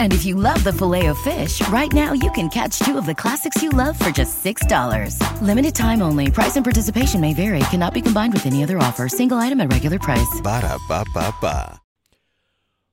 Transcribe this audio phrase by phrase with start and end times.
[0.00, 3.04] And if you love the filet of fish, right now you can catch two of
[3.04, 5.20] the classics you love for just $6.
[5.42, 6.30] Limited time only.
[6.30, 7.58] Price and participation may vary.
[7.70, 9.08] Cannot be combined with any other offer.
[9.08, 10.40] Single item at regular price.
[10.42, 11.80] Ba da ba ba ba.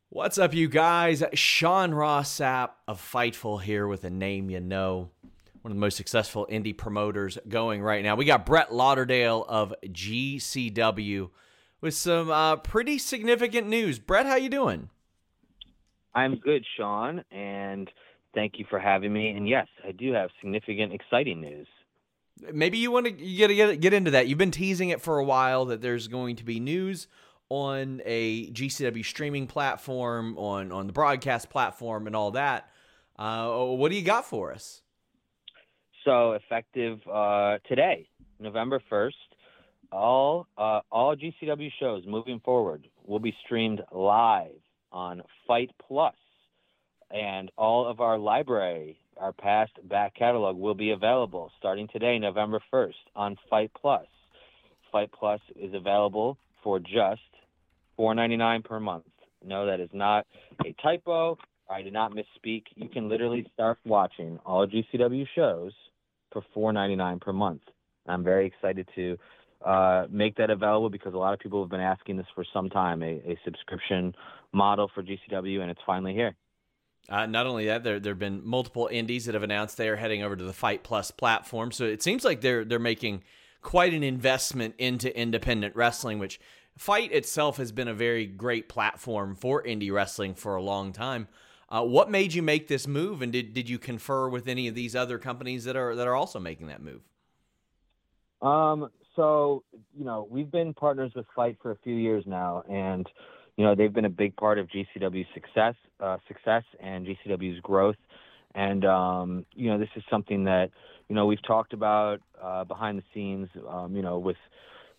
[0.10, 1.24] What's up, you guys?
[1.34, 5.10] Sean Ross Sapp of Fightful here with a name you know.
[5.64, 8.16] One of the most successful indie promoters going right now.
[8.16, 11.32] We got Brett Lauderdale of GCW
[11.82, 13.98] with some uh, pretty significant news.
[13.98, 14.90] Brett, how you doing?
[16.16, 17.90] I'm good, Sean, and
[18.34, 19.30] thank you for having me.
[19.30, 21.68] And yes, I do have significant, exciting news.
[22.52, 24.28] Maybe you want to get get get into that.
[24.28, 27.08] You've been teasing it for a while that there's going to be news
[27.50, 32.70] on a GCW streaming platform, on on the broadcast platform, and all that.
[33.18, 34.82] Uh, what do you got for us?
[36.06, 38.10] So effective uh, today,
[38.40, 39.16] November first,
[39.92, 44.63] all uh, all GCW shows moving forward will be streamed live
[44.94, 46.16] on FITE Plus,
[47.12, 52.62] and all of our library, our past back catalog, will be available starting today, November
[52.72, 54.06] first, on FITE Plus.
[54.92, 57.22] FITE Plus is available for just
[58.00, 59.06] $4.99 per month.
[59.46, 60.26] No, that is not
[60.66, 61.38] a typo.
[61.70, 62.64] I did not misspeak.
[62.76, 65.74] You can literally start watching all GCW shows
[66.32, 67.62] for $4.99 per month.
[68.08, 69.18] I'm very excited to
[69.66, 72.70] uh, make that available because a lot of people have been asking this for some
[72.70, 74.14] time a, a subscription
[74.52, 76.36] model for GCW, and it's finally here.
[77.10, 79.98] Uh, not only that, there there have been multiple indies that have announced they are
[79.98, 81.72] heading over to the FITE Plus platform.
[81.72, 83.24] So it seems like they're they're making
[83.62, 86.40] quite an investment into independent wrestling, which
[86.78, 91.28] FITE itself has been a very great platform for indie wrestling for a long time.
[91.70, 94.76] Uh, what made you make this move, and did, did you confer with any of
[94.76, 97.02] these other companies that are that are also making that move?
[98.42, 99.64] Um, so
[99.98, 103.08] you know, we've been partners with FITE for a few years now, and
[103.58, 107.98] you know, they've been a big part of GCW's success, uh, success and GCW's growth.
[108.56, 110.70] And um, you know, this is something that
[111.10, 113.50] you know we've talked about uh, behind the scenes.
[113.68, 114.38] Um, you know, with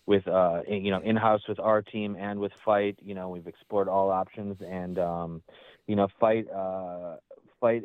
[0.05, 2.97] with uh, you know in house with our team and with FITE.
[3.01, 5.41] You know, we've explored all options, and um,
[5.87, 7.15] you know, FITE uh,
[7.61, 7.83] FITE.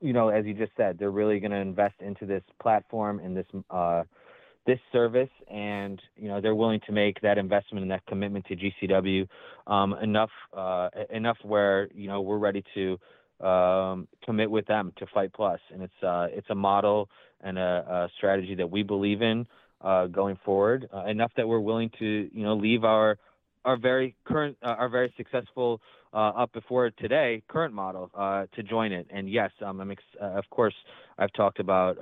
[0.00, 3.36] You know, as you just said, they're really going to invest into this platform and
[3.36, 4.04] this uh,
[4.68, 8.54] this service, and you know they're willing to make that investment and that commitment to
[8.54, 9.26] GCW
[9.66, 12.98] um, enough uh, enough where you know we're ready to
[13.44, 17.08] um, commit with them to FITE Plus, and it's uh, it's a model
[17.40, 19.46] and a, a strategy that we believe in
[19.80, 23.16] uh, going forward uh, enough that we're willing to you know leave our
[23.64, 25.80] our very current uh, our very successful
[26.12, 28.10] uh, up before today current model
[28.54, 29.06] to join it.
[29.10, 30.74] And yes um, I'm ex- of course
[31.16, 31.98] I've talked about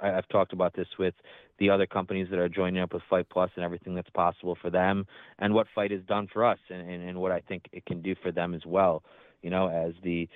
[0.00, 1.14] I- I've talked about this with
[1.58, 4.70] the other companies that are joining up with FITE Plus and everything that's possible for
[4.70, 5.06] them
[5.38, 8.02] and what FITE has done for us and, and, and what I think it can
[8.02, 9.02] do for them as well
[9.42, 10.28] you know as the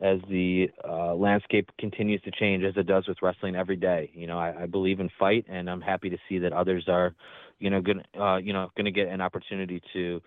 [0.00, 4.10] as the uh, landscape continues to change as it does with wrestling every day.
[4.14, 7.14] You know, I, I believe in FITE, and I'm happy to see that others are,
[7.58, 10.22] you know, going uh, you know to get an opportunity to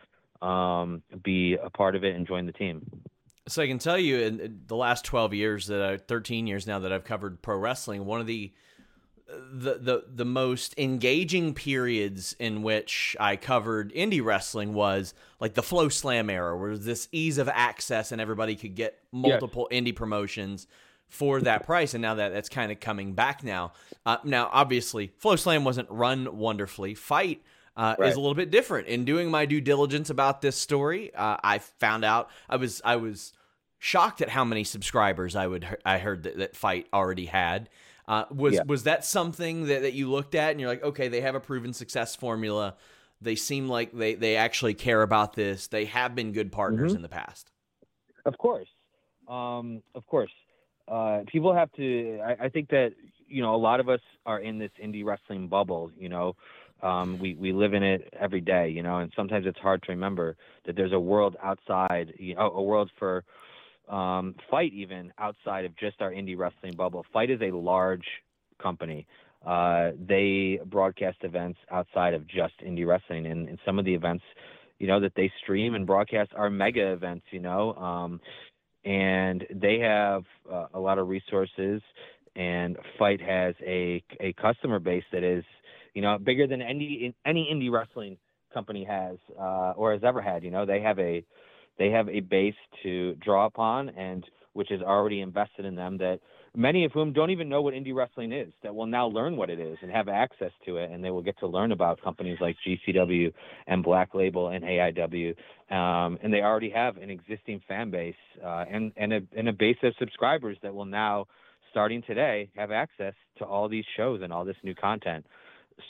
[0.46, 2.86] um, be a part of it and join the team.
[3.48, 6.80] So I can tell you, in the last twelve years that I, thirteen years now
[6.80, 8.52] that I've covered pro wrestling, one of the
[9.52, 15.62] the the the most engaging periods in which I covered indie wrestling was like the
[15.62, 19.82] FloSlam era, where this ease of access and everybody could get multiple yes.
[19.82, 20.68] indie promotions
[21.10, 21.94] for that price.
[21.94, 23.74] And now that that's kind of coming back now.
[24.06, 26.96] Uh, now, obviously, FloSlam wasn't run wonderfully.
[26.96, 27.44] FITE
[27.76, 28.10] uh, Right.
[28.10, 28.88] is a little bit different.
[28.88, 32.96] In doing my due diligence about this story, uh, I found out I was I
[32.96, 33.34] was
[33.80, 37.70] shocked at how many subscribers I would I heard that, that FITE already had.
[38.08, 38.64] Uh, was Yeah.
[38.66, 41.40] was that something that, that you looked at and you're like, okay, they have a
[41.40, 42.76] proven success formula.
[43.22, 45.68] They seem like they they actually care about this.
[45.68, 46.96] They have been good partners Mhm.
[46.96, 47.52] in the past.
[48.26, 48.68] Of course,
[49.28, 50.32] um, of course.
[50.88, 52.20] Uh, people have to.
[52.26, 52.94] I, I think that
[53.28, 55.92] you know a lot of us are in this indie wrestling bubble.
[55.98, 56.36] You know,
[56.82, 58.70] um, we we live in it every day.
[58.70, 62.14] You know, and sometimes it's hard to remember that there's a world outside.
[62.18, 63.24] You know, a world for
[63.90, 67.06] um, FITE even outside of just our indie wrestling bubble.
[67.14, 68.06] FITE is a large
[68.62, 69.06] company.
[69.46, 74.24] Uh, they broadcast events outside of just indie wrestling, and, and some of the events,
[74.80, 77.26] you know, that they stream and broadcast are mega events.
[77.32, 78.22] You know, um,
[78.86, 81.82] and they have uh, a lot of resources.
[82.36, 85.44] And FITE has a a customer base that is,
[85.94, 88.18] you know, bigger than any any indie wrestling
[88.54, 90.44] company has uh, or has ever had.
[90.44, 91.24] You know, they have a
[91.78, 96.20] they have a base to draw upon and which is already invested in them that
[96.56, 99.50] many of whom don't even know what indie wrestling is that will now learn what
[99.50, 102.38] it is and have access to it and they will get to learn about companies
[102.40, 103.34] like GCW
[103.68, 105.36] and Black Label and AIW
[105.72, 109.54] um, and they already have an existing fan base uh, and and a, and a
[109.54, 111.26] base of subscribers that will now
[111.72, 115.26] starting today have access to all these shows and all this new content.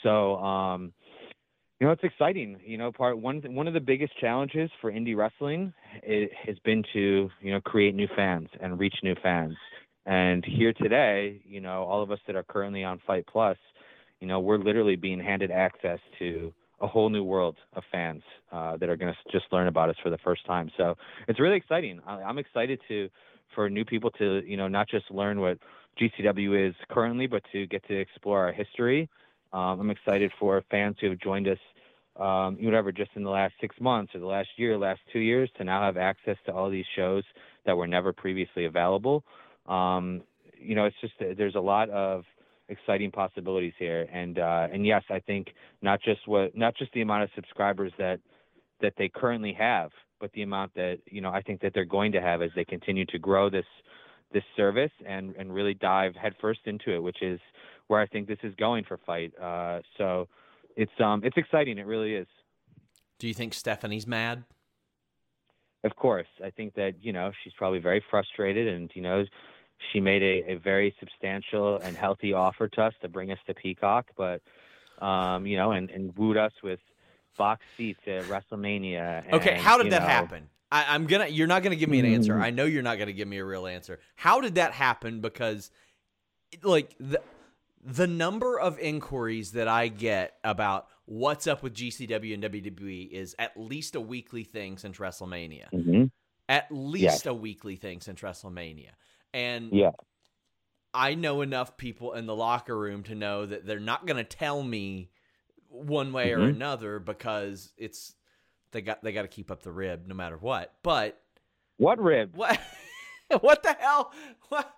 [0.02, 0.94] So um,
[1.80, 2.58] you know, it's exciting.
[2.64, 5.72] You know, part one one of the biggest challenges for indie wrestling
[6.08, 9.54] i has been to you know create new fans and reach new fans.
[10.06, 13.56] And here today, you know, all of us that are currently on FITE Plus,
[14.20, 18.22] you know, we're literally being handed access to a whole new world of fans
[18.52, 20.70] uh, that are going to just learn about us for the first time.
[20.76, 20.94] So
[21.26, 22.00] it's really exciting.
[22.06, 23.08] I, I'm excited to
[23.54, 25.58] for new people to you know not just learn what
[26.00, 29.08] GCW is currently, but to get to explore our history.
[29.54, 31.58] Um, I'm excited for fans who have joined us,
[32.16, 35.48] um, whatever, just in the last six months or the last year, last two years,
[35.56, 37.22] to now have access to all these shows
[37.64, 39.24] that were never previously available.
[39.66, 40.22] Um,
[40.58, 42.24] you know, it's just there's a lot of
[42.68, 45.48] exciting possibilities here, and uh, and yes, I think
[45.82, 48.18] not just what not just the amount of subscribers that
[48.80, 49.90] that they currently have,
[50.20, 52.64] but the amount that you know I think that they're going to have as they
[52.64, 53.66] continue to grow this
[54.32, 57.38] this service and and really dive headfirst into it, which is
[57.88, 59.32] where I think this is going for FITE.
[59.40, 60.28] Uh, so
[60.76, 61.78] it's um it's exciting.
[61.78, 62.26] It really is.
[63.18, 64.44] Do you think Stephanie's mad?
[65.84, 69.24] Of course, I think that you know she's probably very frustrated, and you know
[69.92, 73.54] she made a, a very substantial and healthy offer to us to bring us to
[73.54, 74.40] Peacock, but
[75.00, 76.80] um you know and and wooed us with
[77.36, 79.32] box seats at WrestleMania.
[79.32, 80.48] Okay, how did that know, happen?
[80.70, 81.28] I, I'm gonna.
[81.28, 82.34] You're not gonna give me an answer.
[82.34, 82.42] Mm.
[82.42, 84.00] I know you're not gonna give me a real answer.
[84.16, 85.20] How did that happen?
[85.20, 85.70] Because,
[86.62, 87.20] like the
[87.84, 93.36] the number of inquiries that I get about what's up with GCW and WWE is
[93.38, 95.70] at least a weekly thing since WrestleMania.
[95.72, 96.10] Mhm.
[96.48, 97.26] At least Yes.
[97.26, 98.90] a weekly thing since WrestleMania.
[99.34, 99.90] And Yeah.
[100.94, 104.24] I know enough people in the locker room to know that they're not going to
[104.24, 105.10] tell me
[105.68, 106.50] one way or Mhm.
[106.54, 108.14] another because it's
[108.70, 110.74] they got they got to keep up the rib no matter what.
[110.82, 111.20] But
[111.76, 112.34] What rib?
[112.36, 112.58] what
[113.40, 114.12] what the hell?
[114.48, 114.74] What?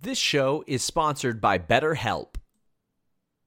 [0.00, 2.34] This show is sponsored by BetterHelp.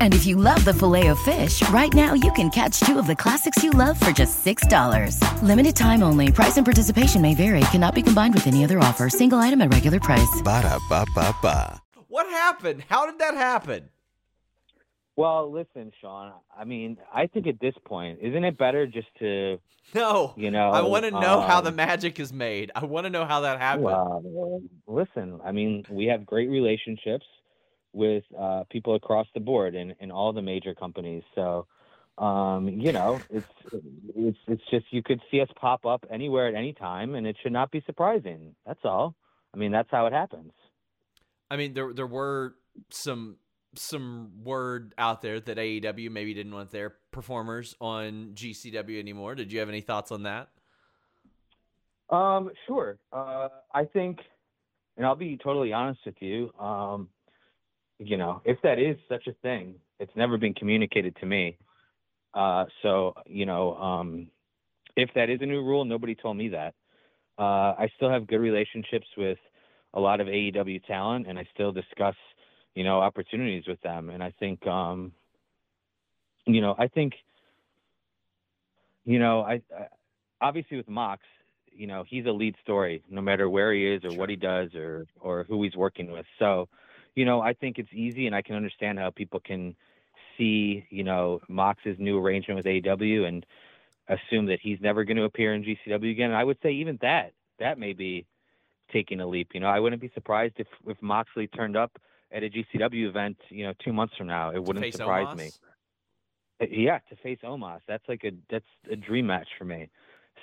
[0.00, 3.06] And if you love the filet of fish, right now you can catch two of
[3.06, 5.42] the classics you love for just $6.
[5.42, 6.32] Limited time only.
[6.32, 7.60] Price and participation may vary.
[7.70, 9.08] Cannot be combined with any other offer.
[9.08, 10.42] Single item at regular price.
[10.42, 11.80] Ba da ba ba ba.
[12.08, 12.82] What happened?
[12.88, 13.90] How did that happen?
[15.16, 16.32] Well, listen, Sean.
[16.56, 19.58] I mean, I think at this point, isn't it better just to,
[19.94, 20.32] No.
[20.36, 20.70] you know?
[20.70, 22.70] I want to know how the um, magic is made.
[22.74, 23.84] I want to know how that happened.
[23.84, 25.40] Well, listen.
[25.44, 27.26] I mean, we have great relationships
[27.98, 31.24] with uh, people across the board in, in all the major companies.
[31.34, 31.66] So,
[32.16, 33.46] um, you know, it's
[34.16, 37.36] it's it's just you could see us pop up anywhere at any time, and it
[37.42, 38.54] should not be surprising.
[38.64, 39.16] That's all.
[39.52, 40.52] I mean, that's how it happens.
[41.50, 42.54] I mean, there there were
[42.90, 43.36] some
[43.74, 49.34] some word out there that AEW maybe didn't want their performers on GCW anymore.
[49.34, 50.48] Did you have any thoughts on that?
[52.10, 52.98] Um, sure.
[53.12, 54.18] Uh, I think,
[54.96, 56.50] and I'll be totally honest with you.
[56.58, 57.08] Um,
[57.98, 61.58] you know, if that is such a thing, it's never been communicated to me.
[62.34, 64.28] Uh, so you know, um,
[64.96, 66.74] if that is a new rule, nobody told me that.
[67.38, 69.38] Uh, I still have good relationships with
[69.94, 72.16] a lot of AEW talent, and I still discuss,
[72.74, 74.10] you know, opportunities with them.
[74.10, 75.12] And I think, um,
[76.46, 77.14] you know, I think,
[79.04, 79.86] you know, I, I
[80.40, 81.22] obviously with Mox,
[81.72, 84.74] you know, he's a lead story, no matter where he is or what he does
[84.74, 86.26] or or who he's working with.
[86.38, 86.68] So,
[87.18, 89.74] you know, I think it's easy, and I can understand how people can
[90.36, 93.44] see, you know, Mox's new arrangement with AEW and
[94.08, 96.30] assume that he's never going to appear in GCW again.
[96.30, 98.24] And I would say even that that may be
[98.92, 99.48] taking a leap.
[99.52, 101.90] You know, I wouldn't be surprised if if Moxley turned up
[102.30, 104.52] at a GCW event, you know, two months from now.
[104.52, 105.36] It wouldn't surprise Omos?
[105.36, 105.50] me.
[106.62, 109.90] Uh, Yeah, to face Omos, that's like a that's a dream match for me.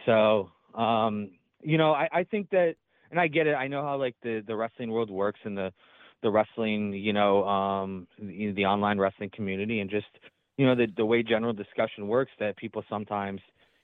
[0.05, 1.29] So, um,
[1.61, 2.75] you know, I, I think that,
[3.11, 3.53] and I get it.
[3.53, 5.71] I know how like the the wrestling world works and the
[6.25, 10.07] the wrestling, you know, um, the, the online wrestling community, and just
[10.57, 12.31] you know the the way general discussion works.
[12.39, 13.41] That people sometimes,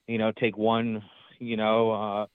[0.07, 1.03] you know, take one,
[1.37, 2.25] you know, uh,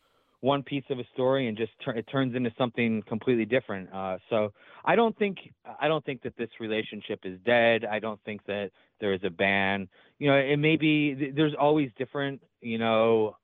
[0.40, 3.92] one piece of a story and just it turns into something completely different.
[3.92, 4.52] Uh, so
[4.84, 5.38] I don't think
[5.80, 7.84] I don't think that this relationship is dead.
[7.84, 8.70] I don't think that
[9.00, 9.88] there is a ban.
[10.20, 13.36] You know, it may be there's always different, you know,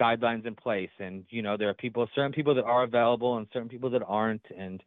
[0.00, 3.48] guidelines in place, and you know there are people, certain people that are available, and
[3.52, 4.80] certain people that aren't, and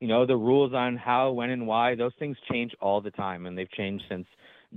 [0.00, 1.94] you know the rules on how, when, and why.
[1.94, 4.26] Those things change all the time, and they've changed since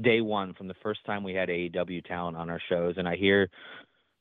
[0.01, 2.95] day one, from the first time we had AEW talent on our shows.
[2.97, 3.49] And I hear,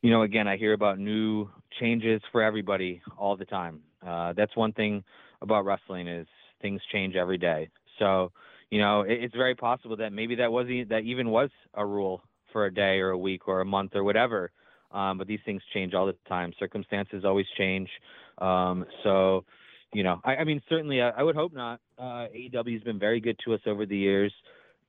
[0.02, 1.48] you know, again, I hear about new
[1.80, 3.80] changes for everybody all the time.
[4.04, 5.04] Uh, that's one thing
[5.42, 6.26] about wrestling is
[6.60, 7.68] things change every day.
[7.98, 8.32] So,
[8.70, 12.22] you know, it, it's very possible that maybe that was that even was a rule
[12.52, 14.50] for a day or a week or a month or whatever.
[14.90, 16.52] Um, but these things change all the time.
[16.58, 17.90] Circumstances always change.
[18.38, 19.44] Um, so,
[19.92, 21.80] you know, I, I mean, certainly, I, I would hope not.
[21.98, 24.32] Uh, AEW has been very good to us over the years,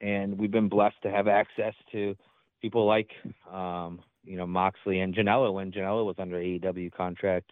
[0.01, 2.15] and we've been blessed to have access to
[2.61, 3.09] people like,
[3.51, 7.51] um, you know, Moxley and Janela when Janela was under AEW contract.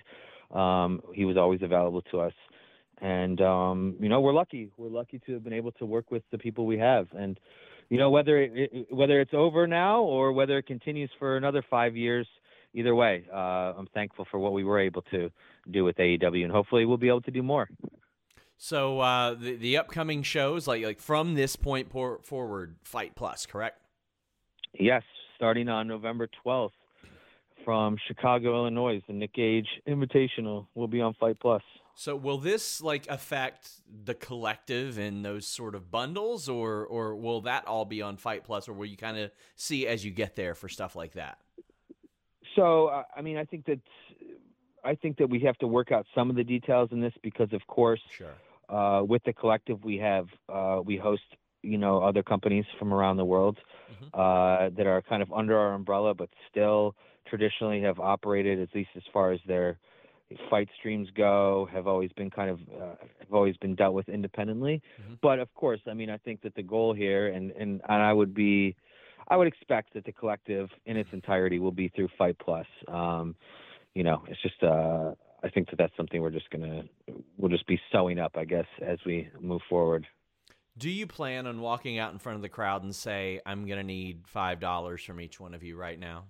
[0.52, 2.34] Um, he was always available to us,
[3.02, 4.70] and um, you know, we're lucky.
[4.78, 7.40] We're lucky to have been able to work with the people we have, and
[7.90, 11.96] you know, whether it, whether it's over now or whether it continues for another five
[11.96, 12.28] years,
[12.74, 15.30] either way, uh, I'm thankful for what we were able to
[15.70, 17.70] do with AEW, and hopefully we'll be able to do more.
[18.58, 23.46] So uh, the the upcoming shows, like like from this point por- forward, FITE Plus,
[23.46, 23.80] correct?
[24.74, 25.04] Yes,
[25.36, 26.72] starting on November 12th
[27.64, 31.62] from Chicago, Illinois, the Nick Gage Invitational will be on FITE Plus.
[31.96, 33.70] So will this like affect
[34.06, 38.44] the collective and those sort of bundles, or or will that all be on FITE
[38.44, 41.40] Plus, or will you kind of see as you get there for stuff like that?
[42.58, 43.80] So, uh, I mean, I think that
[44.84, 47.52] I think that we have to work out some of the details in this because,
[47.54, 48.36] of course, Sure.
[48.70, 51.24] uh, with the collective we have, uh, we host
[51.64, 53.58] you know other companies from around the world
[53.94, 54.10] Mhm.
[54.14, 56.96] uh, that are kind of under our umbrella, but still
[57.26, 59.78] traditionally have operated at least as far as their
[60.50, 64.82] FITE streams go, have always been kind of uh, have always been dealt with independently.
[65.02, 65.18] Mhm.
[65.22, 68.14] But of course, I mean, I think that the goal here, and and and I
[68.14, 68.76] would be,
[69.30, 72.66] I would expect that the collective in its entirety will be through FITE Plus.
[72.88, 73.36] Um,
[73.94, 75.12] you know, it's just uh,
[75.44, 76.84] I think that that's something we're just gonna
[77.38, 80.08] we'll just be sewing up, I guess, as we move forward.
[80.78, 83.84] Do you plan on walking out in front of the crowd and say, "I'm gonna
[83.84, 86.26] need five dollars from each one of you right now"?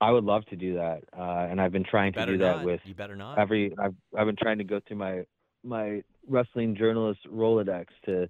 [0.00, 2.80] I would love to do that, uh, and I've been trying to do that with
[2.84, 3.38] you better not.
[3.38, 3.74] every.
[3.78, 5.24] I've I've been trying to go through my
[5.62, 8.28] my wrestling journalist Rolodex to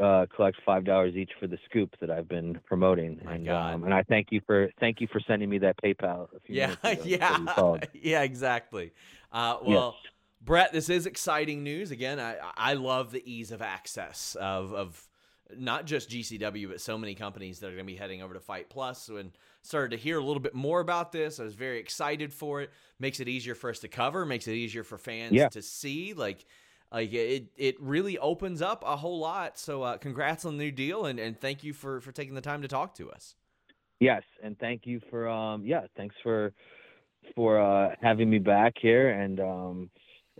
[0.00, 3.20] uh, collect five dollars each for the scoop that I've been promoting.
[3.24, 3.74] My and, God.
[3.74, 6.28] Um, and I thank you for thank you for sending me that PayPal.
[6.46, 8.92] Yeah, minutes ago before you yeah, yeah, exactly.
[9.32, 9.96] Uh, well,
[10.42, 11.90] Brett, this is exciting news.
[11.90, 15.08] Again, I I love the ease of access of of
[15.56, 18.40] not just GCW, but so many companies that are going to be heading over to
[18.40, 19.08] FITE Plus.
[19.08, 21.40] And started to hear a little bit more about this.
[21.40, 22.70] I was very excited for it.
[22.98, 24.26] Makes it easier for us to cover.
[24.26, 25.48] Makes it easier for fans Yeah.
[25.48, 26.12] to see.
[26.14, 26.44] Like.
[26.92, 29.58] Like it, it really opens up a whole lot.
[29.58, 32.40] So, uh, congrats on the new deal, and, and thank you for for taking the
[32.40, 33.34] time to talk to us.
[34.00, 36.52] Yes, and thank you for um yeah, thanks for
[37.34, 39.90] for uh having me back here and um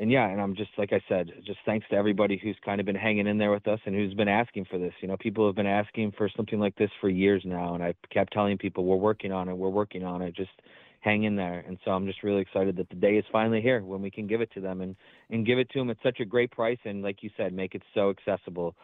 [0.00, 2.86] and yeah, and I'm just like I said, just thanks to everybody who's kind of
[2.86, 4.92] been hanging in there with us and who's been asking for this.
[5.02, 7.94] You know, people have been asking for something like this for years now and I
[8.12, 10.50] kept telling people we're working on it, we're working on it, just
[11.00, 11.64] hang in there.
[11.66, 14.26] And so I'm just really excited that the day is finally here when we can
[14.26, 14.96] give it to them and
[15.30, 17.74] and give it to them at such a great price and like you said, make
[17.74, 18.74] it so accessible.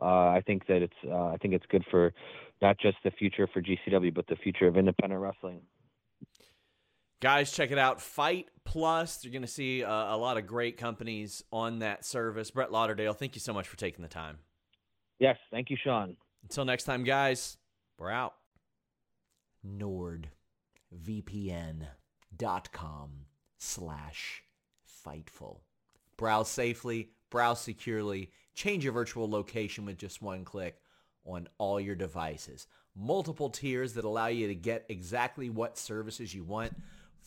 [0.00, 2.12] Uh, I think that it's uh, I think it's good for
[2.62, 5.60] not just the future for GCW, but the future of independent wrestling.
[7.20, 8.02] Guys, check it out.
[8.02, 9.24] FITE Plus.
[9.24, 12.50] You're going to see uh, a lot of great companies on that service.
[12.50, 14.38] Brett Lauderdale, thank you so much for taking the time.
[15.18, 16.16] Yes, thank you, Sean.
[16.42, 17.56] Until next time, guys,
[17.98, 18.34] we're out.
[20.94, 23.10] NordVPN.com
[23.58, 24.42] slash
[25.06, 25.58] Fightful.
[26.16, 30.80] Browse safely, browse securely, change your virtual location with just one click
[31.26, 32.66] on all your devices.
[32.96, 36.72] Multiple tiers that allow you to get exactly what services you want.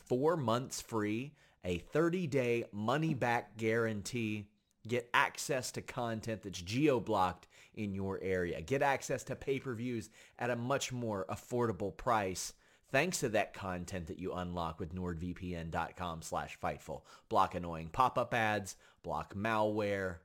[0.08, 1.34] Four months free,
[1.64, 4.48] a 30-day money-back guarantee.
[4.88, 8.62] Get access to content that's geo-blocked in your area.
[8.62, 10.10] Get access to pay-per-views
[10.40, 12.54] at a much more affordable price
[12.91, 17.01] thanks to that content that you unlock with nordvpn.com slash fightful.
[17.29, 20.17] Block annoying pop-up ads, block malware,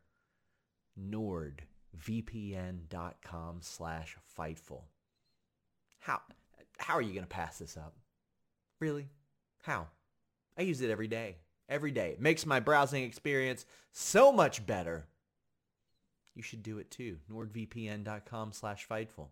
[0.98, 1.60] nordvpn.com
[3.60, 4.82] slash fightful.
[6.00, 6.20] How,
[6.78, 7.94] how are you going to pass this up?
[8.80, 9.08] Really?
[9.62, 9.88] How?
[10.58, 11.36] I use it every day.
[11.68, 12.10] Every day.
[12.10, 15.06] It makes my browsing experience so much better.
[16.34, 17.18] You should do it too.
[17.30, 19.28] nordvpn.com slash fightful.